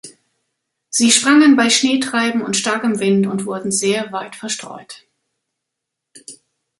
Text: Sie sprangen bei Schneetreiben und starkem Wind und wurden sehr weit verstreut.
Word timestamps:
Sie 0.89 1.11
sprangen 1.11 1.55
bei 1.55 1.69
Schneetreiben 1.69 2.41
und 2.41 2.57
starkem 2.57 2.99
Wind 2.99 3.27
und 3.27 3.45
wurden 3.45 3.71
sehr 3.71 4.11
weit 4.11 4.35
verstreut. 4.35 5.03